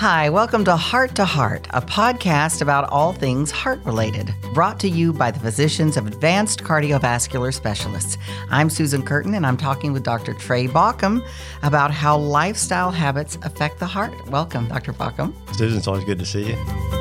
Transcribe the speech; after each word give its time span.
Hi, 0.00 0.30
welcome 0.30 0.64
to 0.64 0.76
Heart 0.76 1.14
to 1.16 1.26
Heart, 1.26 1.66
a 1.74 1.82
podcast 1.82 2.62
about 2.62 2.88
all 2.88 3.12
things 3.12 3.50
heart 3.50 3.84
related, 3.84 4.34
brought 4.54 4.80
to 4.80 4.88
you 4.88 5.12
by 5.12 5.30
the 5.30 5.38
physicians 5.38 5.98
of 5.98 6.06
Advanced 6.06 6.64
Cardiovascular 6.64 7.52
Specialists. 7.52 8.16
I'm 8.48 8.70
Susan 8.70 9.02
Curtin, 9.02 9.34
and 9.34 9.46
I'm 9.46 9.58
talking 9.58 9.92
with 9.92 10.02
Dr. 10.02 10.32
Trey 10.32 10.68
Baucom 10.68 11.22
about 11.62 11.90
how 11.90 12.16
lifestyle 12.16 12.90
habits 12.90 13.36
affect 13.42 13.78
the 13.78 13.84
heart. 13.84 14.14
Welcome, 14.28 14.68
Dr. 14.68 14.94
Baucom. 14.94 15.34
Susan, 15.54 15.76
it's 15.76 15.86
always 15.86 16.04
good 16.04 16.18
to 16.18 16.24
see 16.24 16.48
you. 16.48 16.99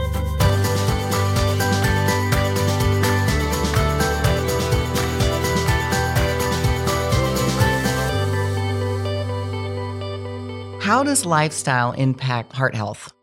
How 10.89 11.03
does 11.03 11.23
lifestyle 11.23 11.91
impact 11.91 12.53
heart 12.53 12.73
health? 12.73 13.13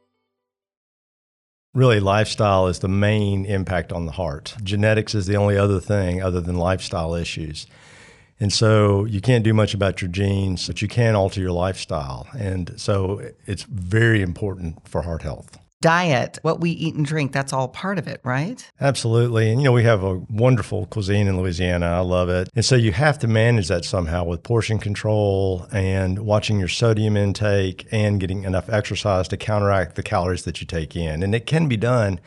Really, 1.74 1.98
lifestyle 1.98 2.68
is 2.68 2.78
the 2.78 2.86
main 2.86 3.44
impact 3.44 3.92
on 3.92 4.06
the 4.06 4.12
heart. 4.12 4.54
Genetics 4.62 5.16
is 5.16 5.26
the 5.26 5.34
only 5.34 5.58
other 5.58 5.80
thing 5.80 6.22
other 6.22 6.40
than 6.40 6.58
lifestyle 6.58 7.16
issues. 7.16 7.66
And 8.38 8.52
so 8.52 9.04
you 9.04 9.20
can't 9.20 9.42
do 9.42 9.52
much 9.52 9.74
about 9.74 10.00
your 10.00 10.12
genes, 10.12 10.68
but 10.68 10.80
you 10.80 10.86
can 10.86 11.16
alter 11.16 11.40
your 11.40 11.50
lifestyle. 11.50 12.28
And 12.38 12.72
so 12.80 13.20
it's 13.46 13.64
very 13.64 14.22
important 14.22 14.88
for 14.88 15.02
heart 15.02 15.22
health 15.22 15.58
diet, 15.86 16.40
what 16.42 16.60
we 16.60 16.72
eat 16.72 16.96
and 16.96 17.06
drink, 17.06 17.30
that's 17.30 17.52
all 17.52 17.68
part 17.68 17.96
of 17.96 18.08
it, 18.08 18.20
right? 18.24 18.68
Absolutely. 18.80 19.52
And 19.52 19.60
you 19.60 19.66
know, 19.66 19.72
we 19.72 19.84
have 19.84 20.02
a 20.02 20.16
wonderful 20.28 20.86
cuisine 20.86 21.28
in 21.28 21.40
Louisiana. 21.40 21.86
I 21.86 22.00
love 22.00 22.28
it. 22.28 22.48
And 22.56 22.64
so 22.64 22.74
you 22.74 22.90
have 22.90 23.20
to 23.20 23.28
manage 23.28 23.68
that 23.68 23.84
somehow 23.84 24.24
with 24.24 24.42
portion 24.42 24.80
control 24.80 25.68
and 25.70 26.18
watching 26.18 26.58
your 26.58 26.66
sodium 26.66 27.16
intake 27.16 27.86
and 27.92 28.18
getting 28.18 28.42
enough 28.42 28.68
exercise 28.68 29.28
to 29.28 29.36
counteract 29.36 29.94
the 29.94 30.02
calories 30.02 30.42
that 30.42 30.60
you 30.60 30.66
take 30.66 30.96
in. 30.96 31.22
And 31.22 31.36
it 31.36 31.46
can 31.46 31.68
be 31.68 31.76
done. 31.76 32.18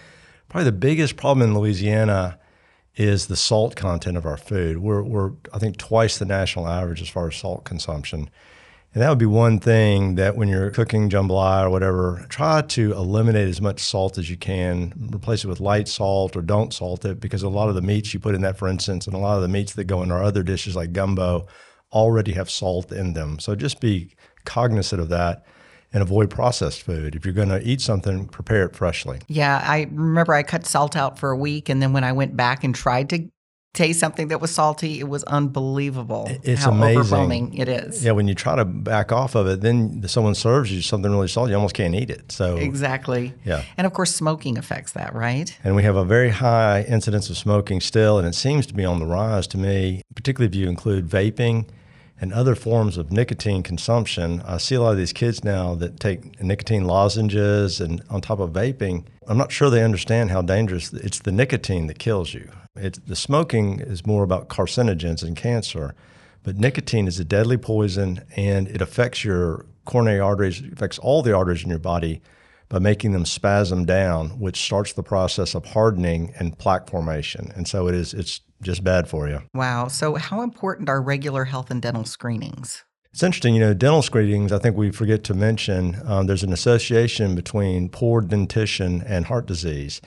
Probably 0.47 0.63
the 0.63 0.71
biggest 0.71 1.17
problem 1.17 1.45
in 1.45 1.53
Louisiana 1.53 2.39
is 2.95 3.27
the 3.27 3.35
salt 3.35 3.75
content 3.75 4.15
of 4.15 4.25
our 4.25 4.37
food. 4.37 4.77
We're, 4.77 5.03
we're 5.03 5.31
I 5.53 5.59
think, 5.59 5.75
twice 5.75 6.17
the 6.17 6.23
national 6.23 6.65
average 6.65 7.01
as 7.01 7.09
far 7.09 7.27
as 7.27 7.35
salt 7.35 7.65
consumption. 7.65 8.29
And 8.93 9.03
that 9.03 9.09
would 9.09 9.19
be 9.19 9.27
one 9.27 9.59
thing 9.59 10.15
that 10.15 10.35
when 10.35 10.47
you're 10.47 10.71
cooking 10.71 11.09
jambalaya 11.09 11.65
or 11.65 11.69
whatever, 11.69 12.25
try 12.27 12.61
to 12.61 12.93
eliminate 12.93 13.47
as 13.47 13.61
much 13.61 13.79
salt 13.81 14.17
as 14.17 14.31
you 14.31 14.37
can. 14.37 15.09
Replace 15.13 15.43
it 15.43 15.47
with 15.47 15.59
light 15.59 15.87
salt 15.87 16.35
or 16.35 16.41
don't 16.41 16.73
salt 16.73 17.05
it 17.05 17.19
because 17.19 17.43
a 17.43 17.49
lot 17.49 17.69
of 17.69 17.75
the 17.75 17.83
meats 17.83 18.13
you 18.15 18.19
put 18.19 18.33
in 18.33 18.41
that, 18.41 18.57
for 18.57 18.67
instance, 18.67 19.05
and 19.05 19.15
a 19.15 19.19
lot 19.19 19.35
of 19.35 19.43
the 19.43 19.47
meats 19.47 19.73
that 19.73 19.83
go 19.83 20.01
in 20.01 20.11
our 20.11 20.23
other 20.23 20.41
dishes 20.41 20.75
like 20.75 20.91
gumbo 20.91 21.45
already 21.91 22.33
have 22.33 22.49
salt 22.49 22.91
in 22.91 23.13
them. 23.13 23.37
So 23.37 23.53
just 23.55 23.79
be 23.79 24.15
cognizant 24.45 24.99
of 24.99 25.09
that 25.09 25.45
and 25.93 26.01
avoid 26.01 26.31
processed 26.31 26.81
food. 26.81 27.15
If 27.15 27.25
you're 27.25 27.33
going 27.33 27.49
to 27.49 27.61
eat 27.61 27.81
something, 27.81 28.27
prepare 28.27 28.65
it 28.65 28.75
freshly. 28.75 29.19
Yeah, 29.27 29.63
I 29.63 29.87
remember 29.91 30.33
I 30.33 30.43
cut 30.43 30.65
salt 30.65 30.95
out 30.95 31.17
for 31.17 31.31
a 31.31 31.37
week, 31.37 31.69
and 31.69 31.81
then 31.81 31.93
when 31.93 32.03
I 32.03 32.11
went 32.11 32.35
back 32.35 32.63
and 32.63 32.73
tried 32.73 33.09
to 33.09 33.29
taste 33.73 33.99
something 33.99 34.29
that 34.29 34.41
was 34.41 34.51
salty. 34.51 34.99
It 34.99 35.07
was 35.07 35.23
unbelievable. 35.25 36.27
It's 36.43 36.63
how 36.63 36.71
amazing. 36.71 36.99
overwhelming 36.99 37.53
it 37.53 37.67
is. 37.67 38.03
Yeah, 38.03 38.11
when 38.11 38.27
you 38.27 38.35
try 38.35 38.55
to 38.55 38.65
back 38.65 39.11
off 39.11 39.35
of 39.35 39.47
it, 39.47 39.61
then 39.61 40.07
someone 40.07 40.35
serves 40.35 40.71
you 40.71 40.81
something 40.81 41.11
really 41.11 41.27
salty, 41.27 41.51
you 41.51 41.55
almost 41.55 41.75
can't 41.75 41.95
eat 41.95 42.09
it. 42.09 42.31
So 42.31 42.57
exactly. 42.57 43.33
Yeah, 43.45 43.63
and 43.77 43.85
of 43.85 43.93
course, 43.93 44.13
smoking 44.13 44.57
affects 44.57 44.93
that, 44.93 45.13
right? 45.13 45.57
And 45.63 45.75
we 45.75 45.83
have 45.83 45.95
a 45.95 46.05
very 46.05 46.29
high 46.29 46.83
incidence 46.83 47.29
of 47.29 47.37
smoking 47.37 47.81
still, 47.81 48.17
and 48.17 48.27
it 48.27 48.35
seems 48.35 48.65
to 48.67 48.73
be 48.73 48.85
on 48.85 48.99
the 48.99 49.05
rise 49.05 49.47
to 49.47 49.57
me, 49.57 50.01
particularly 50.15 50.49
if 50.49 50.55
you 50.55 50.67
include 50.67 51.07
vaping 51.07 51.67
and 52.21 52.33
other 52.33 52.55
forms 52.55 52.97
of 52.97 53.11
nicotine 53.11 53.63
consumption. 53.63 54.41
I 54.45 54.57
see 54.57 54.75
a 54.75 54.81
lot 54.81 54.91
of 54.91 54.97
these 54.97 55.13
kids 55.13 55.43
now 55.43 55.75
that 55.75 55.99
take 55.99 56.41
nicotine 56.41 56.85
lozenges 56.85 57.79
and 57.79 58.03
on 58.09 58.21
top 58.21 58.39
of 58.39 58.51
vaping. 58.51 59.05
I'm 59.27 59.37
not 59.37 59.51
sure 59.51 59.69
they 59.69 59.83
understand 59.83 60.31
how 60.31 60.41
dangerous 60.41 60.91
it's 60.91 61.19
the 61.19 61.31
nicotine 61.31 61.87
that 61.87 61.99
kills 61.99 62.33
you. 62.33 62.49
It's, 62.79 62.99
the 62.99 63.15
smoking 63.15 63.79
is 63.79 64.05
more 64.05 64.23
about 64.23 64.49
carcinogens 64.49 65.23
and 65.23 65.35
cancer, 65.35 65.95
but 66.43 66.57
nicotine 66.57 67.07
is 67.07 67.19
a 67.19 67.25
deadly 67.25 67.57
poison 67.57 68.23
and 68.35 68.67
it 68.67 68.81
affects 68.81 69.23
your 69.23 69.65
coronary 69.85 70.19
arteries, 70.19 70.61
it 70.61 70.73
affects 70.73 70.99
all 70.99 71.21
the 71.21 71.33
arteries 71.33 71.63
in 71.63 71.69
your 71.69 71.79
body 71.79 72.21
by 72.69 72.79
making 72.79 73.11
them 73.11 73.25
spasm 73.25 73.83
down, 73.83 74.39
which 74.39 74.61
starts 74.61 74.93
the 74.93 75.03
process 75.03 75.55
of 75.55 75.65
hardening 75.65 76.31
and 76.37 76.57
plaque 76.57 76.87
formation. 76.89 77.51
And 77.55 77.67
so 77.67 77.87
it 77.87 77.95
is 77.95 78.13
it's 78.13 78.41
just 78.61 78.83
bad 78.83 79.07
for 79.07 79.27
you. 79.27 79.41
Wow. 79.53 79.87
So 79.87 80.15
how 80.15 80.41
important 80.41 80.89
are 80.89 81.01
regular 81.01 81.45
health 81.45 81.71
and 81.71 81.81
dental 81.81 82.05
screenings? 82.05 82.83
It's 83.11 83.23
interesting, 83.23 83.55
you 83.55 83.61
know, 83.61 83.73
dental 83.73 84.03
screenings, 84.03 84.51
I 84.51 84.59
think 84.59 84.77
we 84.77 84.91
forget 84.91 85.23
to 85.25 85.33
mention 85.33 85.99
um, 86.05 86.27
there's 86.27 86.43
an 86.43 86.53
association 86.53 87.33
between 87.33 87.89
poor 87.89 88.21
dentition 88.21 89.01
and 89.01 89.25
heart 89.25 89.47
disease. 89.47 89.99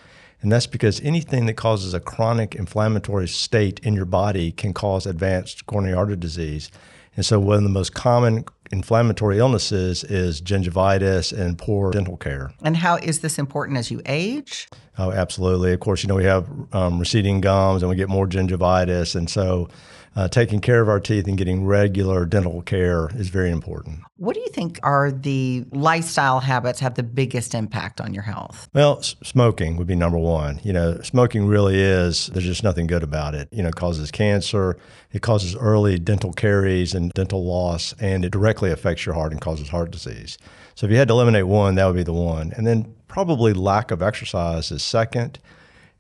And 0.43 0.51
that's 0.51 0.67
because 0.67 1.01
anything 1.01 1.47
that 1.47 1.55
causes 1.55 1.95
a 1.95 2.01
chronic 2.01 2.55
inflammatory 2.55 3.29
state 3.29 3.79
in 3.81 3.95
your 3.95 4.05
body 4.05 4.53
can 4.53 4.75
cause 4.75 5.07
advanced 5.07 5.67
coronary 5.67 5.95
artery 5.95 6.17
disease. 6.17 6.71
And 7.17 7.25
so, 7.25 7.39
one 7.39 7.59
of 7.59 7.63
the 7.63 7.69
most 7.69 7.95
common 7.95 8.45
inflammatory 8.73 9.39
illnesses 9.39 10.03
is 10.03 10.41
gingivitis 10.41 11.39
and 11.39 11.59
poor 11.59 11.93
dental 11.93 12.17
care. 12.17 12.53
And 12.63 12.77
how 12.77 12.97
is 12.97 13.21
this 13.21 13.39
important 13.39 13.79
as 13.79 13.91
you 13.91 14.01
age? 14.07 14.69
Oh, 14.99 15.13
absolutely. 15.13 15.73
Of 15.73 15.81
course, 15.81 16.03
you 16.03 16.09
know, 16.09 16.15
we 16.15 16.25
have 16.25 16.49
um, 16.73 16.99
receding 16.99 17.41
gums 17.41 17.83
and 17.83 17.91
we 17.91 17.97
get 17.97 18.09
more 18.09 18.27
gingivitis. 18.27 19.15
And 19.15 19.29
so, 19.29 19.69
uh, 20.15 20.29
taking 20.29 20.61
care 20.61 20.81
of 20.81 20.89
our 20.89 21.01
teeth 21.01 21.27
and 21.27 21.39
getting 21.39 21.65
regular 21.65 22.27
dental 22.27 22.63
care 22.63 23.09
is 23.15 23.29
very 23.29 23.51
important. 23.51 24.01
What 24.17 24.35
do 24.35 24.41
you 24.41 24.49
think 24.49 24.79
are 24.83 25.11
the 25.11 25.65
lifestyle 25.73 26.41
habits 26.41 26.81
have 26.81 26.95
the 26.95 27.03
biggest 27.03 27.55
impact 27.55 28.01
on 28.01 28.13
your 28.13 28.23
health? 28.23 28.69
Well, 28.75 28.99
s- 28.99 29.17
smoking 29.23 29.77
would 29.77 29.87
be 29.87 29.95
number 29.95 30.19
one. 30.19 30.61
You 30.63 30.73
know, 30.73 31.01
smoking 31.03 31.47
really 31.47 31.81
is, 31.81 32.27
there's 32.29 32.45
just 32.45 32.63
nothing 32.63 32.87
good 32.87 33.03
about 33.03 33.35
it. 33.35 33.49
You 33.51 33.63
know, 33.63 33.71
it 33.71 33.77
causes 33.77 34.11
cancer, 34.11 34.77
it 35.13 35.23
causes 35.23 35.57
early 35.57 35.99
dental 35.99 36.33
caries 36.33 36.95
and 36.95 37.11
dental 37.13 37.45
loss, 37.45 37.95
and 37.99 38.25
it 38.25 38.33
directly 38.33 38.71
affects 38.71 39.07
your 39.07 39.15
heart 39.15 39.33
and 39.33 39.41
causes 39.41 39.71
heart 39.71 39.91
disease. 39.91 40.39
So 40.75 40.87
if 40.87 40.93
you 40.93 40.99
had 40.99 41.09
to 41.09 41.15
eliminate 41.15 41.47
one, 41.47 41.75
that 41.77 41.87
would 41.87 41.97
be 41.97 42.03
the 42.03 42.13
one. 42.13 42.53
And 42.57 42.67
then 42.67 42.95
probably 43.09 43.53
lack 43.53 43.91
of 43.91 44.03
exercise 44.03 44.71
is 44.71 44.83
second 44.83 45.39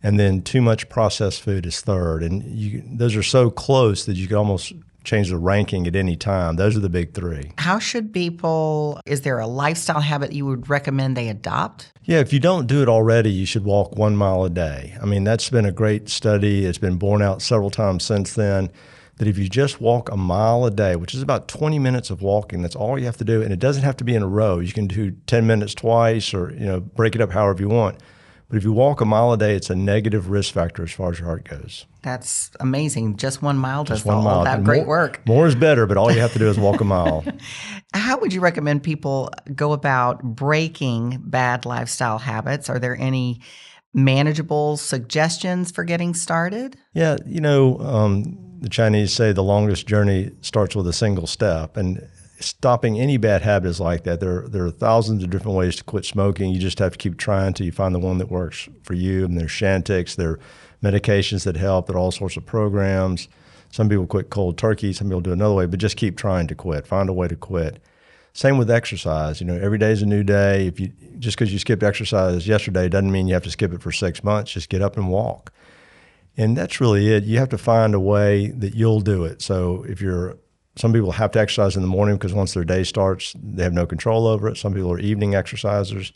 and 0.02 0.18
then 0.18 0.42
too 0.42 0.60
much 0.60 0.88
processed 0.88 1.42
food 1.42 1.66
is 1.66 1.80
third. 1.80 2.22
And 2.22 2.42
you, 2.44 2.82
those 2.86 3.14
are 3.16 3.22
so 3.22 3.50
close 3.50 4.04
that 4.06 4.16
you 4.16 4.26
could 4.26 4.36
almost 4.36 4.72
change 5.04 5.30
the 5.30 5.36
ranking 5.36 5.86
at 5.86 5.96
any 5.96 6.16
time. 6.16 6.56
Those 6.56 6.76
are 6.76 6.80
the 6.80 6.88
big 6.88 7.14
three. 7.14 7.52
How 7.58 7.78
should 7.78 8.12
people, 8.12 9.00
is 9.04 9.22
there 9.22 9.38
a 9.38 9.46
lifestyle 9.46 10.00
habit 10.00 10.32
you 10.32 10.46
would 10.46 10.68
recommend 10.68 11.16
they 11.16 11.28
adopt? 11.28 11.92
Yeah, 12.04 12.20
if 12.20 12.32
you 12.32 12.40
don't 12.40 12.66
do 12.66 12.82
it 12.82 12.88
already, 12.88 13.30
you 13.30 13.46
should 13.46 13.64
walk 13.64 13.96
one 13.96 14.16
mile 14.16 14.44
a 14.44 14.50
day. 14.50 14.96
I 15.00 15.06
mean, 15.06 15.24
that's 15.24 15.50
been 15.50 15.66
a 15.66 15.72
great 15.72 16.08
study. 16.08 16.64
It's 16.64 16.78
been 16.78 16.96
borne 16.96 17.22
out 17.22 17.42
several 17.42 17.70
times 17.70 18.04
since 18.04 18.32
then. 18.34 18.70
That 19.16 19.28
if 19.28 19.38
you 19.38 19.48
just 19.48 19.80
walk 19.80 20.10
a 20.10 20.16
mile 20.16 20.64
a 20.64 20.70
day, 20.70 20.96
which 20.96 21.14
is 21.14 21.22
about 21.22 21.46
20 21.46 21.78
minutes 21.78 22.10
of 22.10 22.22
walking, 22.22 22.62
that's 22.62 22.74
all 22.74 22.98
you 22.98 23.04
have 23.04 23.18
to 23.18 23.24
do. 23.24 23.42
And 23.42 23.52
it 23.52 23.58
doesn't 23.58 23.82
have 23.84 23.96
to 23.98 24.04
be 24.04 24.14
in 24.14 24.22
a 24.22 24.26
row. 24.26 24.58
You 24.58 24.72
can 24.72 24.86
do 24.86 25.12
10 25.26 25.46
minutes 25.46 25.74
twice 25.74 26.32
or, 26.32 26.50
you 26.52 26.64
know, 26.64 26.80
break 26.80 27.14
it 27.14 27.20
up 27.20 27.30
however 27.30 27.60
you 27.60 27.68
want 27.68 27.98
but 28.52 28.58
if 28.58 28.64
you 28.64 28.72
walk 28.74 29.00
a 29.00 29.06
mile 29.06 29.32
a 29.32 29.38
day, 29.38 29.54
it's 29.54 29.70
a 29.70 29.74
negative 29.74 30.28
risk 30.28 30.52
factor 30.52 30.82
as 30.82 30.92
far 30.92 31.10
as 31.10 31.18
your 31.18 31.26
heart 31.26 31.48
goes. 31.48 31.86
That's 32.02 32.50
amazing. 32.60 33.16
Just 33.16 33.40
one 33.40 33.56
mile 33.56 33.82
does 33.82 34.04
one 34.04 34.16
all 34.16 34.22
mile. 34.22 34.44
that 34.44 34.56
And 34.58 34.64
great 34.66 34.84
more, 34.84 34.88
work. 34.88 35.26
More 35.26 35.46
is 35.46 35.54
better, 35.54 35.86
but 35.86 35.96
all 35.96 36.12
you 36.12 36.20
have 36.20 36.34
to 36.34 36.38
do 36.38 36.50
is 36.50 36.58
walk 36.58 36.82
a 36.82 36.84
mile. 36.84 37.24
How 37.94 38.18
would 38.18 38.34
you 38.34 38.42
recommend 38.42 38.82
people 38.82 39.30
go 39.54 39.72
about 39.72 40.22
breaking 40.22 41.22
bad 41.24 41.64
lifestyle 41.64 42.18
habits? 42.18 42.68
Are 42.68 42.78
there 42.78 42.94
any 42.94 43.40
manageable 43.94 44.76
suggestions 44.76 45.70
for 45.70 45.82
getting 45.82 46.12
started? 46.12 46.76
Yeah, 46.92 47.16
you 47.24 47.40
know, 47.40 47.78
um, 47.78 48.38
the 48.60 48.68
Chinese 48.68 49.14
say 49.14 49.32
the 49.32 49.42
longest 49.42 49.86
journey 49.86 50.30
starts 50.42 50.76
with 50.76 50.86
a 50.86 50.92
single 50.92 51.26
step. 51.26 51.78
And 51.78 52.06
stopping 52.42 52.98
any 52.98 53.16
bad 53.16 53.42
habit 53.42 53.68
is 53.68 53.80
like 53.80 54.04
that. 54.04 54.20
There, 54.20 54.48
there 54.48 54.64
are 54.64 54.70
thousands 54.70 55.22
of 55.22 55.30
different 55.30 55.56
ways 55.56 55.76
to 55.76 55.84
quit 55.84 56.04
smoking. 56.04 56.52
You 56.52 56.60
just 56.60 56.78
have 56.78 56.92
to 56.92 56.98
keep 56.98 57.16
trying 57.16 57.48
until 57.48 57.66
you 57.66 57.72
find 57.72 57.94
the 57.94 57.98
one 57.98 58.18
that 58.18 58.30
works 58.30 58.68
for 58.82 58.94
you. 58.94 59.24
And 59.24 59.38
there's 59.38 59.50
Chantix, 59.50 60.16
there 60.16 60.30
are 60.30 60.40
medications 60.82 61.44
that 61.44 61.56
help, 61.56 61.86
there 61.86 61.96
are 61.96 61.98
all 61.98 62.10
sorts 62.10 62.36
of 62.36 62.44
programs. 62.44 63.28
Some 63.70 63.88
people 63.88 64.06
quit 64.06 64.30
cold 64.30 64.58
turkey, 64.58 64.92
some 64.92 65.08
people 65.08 65.22
do 65.22 65.32
another 65.32 65.54
way, 65.54 65.66
but 65.66 65.78
just 65.78 65.96
keep 65.96 66.16
trying 66.16 66.46
to 66.48 66.54
quit. 66.54 66.86
Find 66.86 67.08
a 67.08 67.12
way 67.12 67.28
to 67.28 67.36
quit. 67.36 67.82
Same 68.34 68.58
with 68.58 68.70
exercise. 68.70 69.40
You 69.40 69.46
know, 69.46 69.56
every 69.56 69.78
day 69.78 69.92
is 69.92 70.02
a 70.02 70.06
new 70.06 70.22
day. 70.22 70.66
If 70.66 70.80
you 70.80 70.92
just 71.18 71.36
because 71.36 71.52
you 71.52 71.58
skipped 71.58 71.82
exercise 71.82 72.48
yesterday 72.48 72.88
doesn't 72.88 73.12
mean 73.12 73.28
you 73.28 73.34
have 73.34 73.44
to 73.44 73.50
skip 73.50 73.72
it 73.72 73.82
for 73.82 73.92
six 73.92 74.24
months. 74.24 74.52
Just 74.52 74.68
get 74.68 74.82
up 74.82 74.96
and 74.96 75.08
walk. 75.08 75.52
And 76.36 76.56
that's 76.56 76.80
really 76.80 77.12
it. 77.12 77.24
You 77.24 77.38
have 77.38 77.50
to 77.50 77.58
find 77.58 77.94
a 77.94 78.00
way 78.00 78.48
that 78.48 78.74
you'll 78.74 79.00
do 79.00 79.24
it. 79.24 79.42
So 79.42 79.84
if 79.86 80.00
you're 80.00 80.38
some 80.76 80.92
people 80.92 81.12
have 81.12 81.30
to 81.32 81.40
exercise 81.40 81.76
in 81.76 81.82
the 81.82 81.88
morning 81.88 82.16
because 82.16 82.32
once 82.32 82.54
their 82.54 82.64
day 82.64 82.82
starts, 82.84 83.34
they 83.42 83.62
have 83.62 83.74
no 83.74 83.86
control 83.86 84.26
over 84.26 84.48
it. 84.48 84.56
Some 84.56 84.72
people 84.72 84.92
are 84.92 84.98
evening 84.98 85.32
exercisers. 85.32 86.12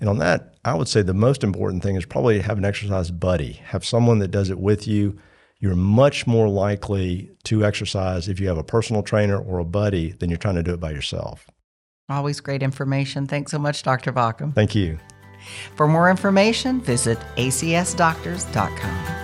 And 0.00 0.08
on 0.08 0.18
that, 0.18 0.56
I 0.64 0.74
would 0.74 0.88
say 0.88 1.02
the 1.02 1.14
most 1.14 1.42
important 1.42 1.82
thing 1.82 1.96
is 1.96 2.04
probably 2.04 2.40
have 2.40 2.58
an 2.58 2.64
exercise 2.64 3.10
buddy. 3.10 3.52
Have 3.52 3.84
someone 3.84 4.18
that 4.18 4.30
does 4.30 4.50
it 4.50 4.58
with 4.58 4.86
you. 4.86 5.18
You're 5.60 5.76
much 5.76 6.26
more 6.26 6.48
likely 6.48 7.30
to 7.44 7.64
exercise 7.64 8.28
if 8.28 8.38
you 8.38 8.48
have 8.48 8.58
a 8.58 8.64
personal 8.64 9.02
trainer 9.02 9.38
or 9.38 9.60
a 9.60 9.64
buddy 9.64 10.12
than 10.12 10.28
you're 10.28 10.36
trying 10.36 10.56
to 10.56 10.62
do 10.62 10.74
it 10.74 10.80
by 10.80 10.90
yourself. 10.90 11.46
Always 12.10 12.40
great 12.40 12.62
information. 12.62 13.26
Thanks 13.26 13.52
so 13.52 13.58
much, 13.58 13.82
Dr. 13.82 14.12
Baucom. 14.12 14.54
Thank 14.54 14.74
you. 14.74 14.98
For 15.76 15.88
more 15.88 16.10
information, 16.10 16.82
visit 16.82 17.18
acsdoctors.com. 17.36 19.23